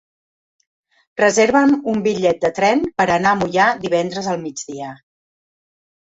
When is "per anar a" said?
3.01-3.37